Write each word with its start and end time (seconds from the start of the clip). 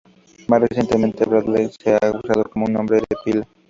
Más 0.47 0.59
recientemente, 0.61 1.25
Bradley 1.25 1.69
se 1.79 1.93
ha 1.93 1.99
usado 2.23 2.45
como 2.45 2.65
un 2.65 2.73
nombre 2.73 2.97
de 3.07 3.15
pila. 3.23 3.45